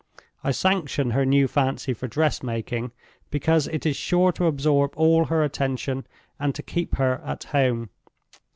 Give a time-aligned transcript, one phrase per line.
[0.43, 2.91] I sanction her new fancy for dressmaking,
[3.29, 6.07] because it is sure to absorb all her attention,
[6.39, 7.91] and to keep her at home.